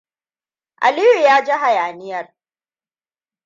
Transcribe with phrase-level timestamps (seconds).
[0.81, 2.33] Aliyu ya ji hayaniyar.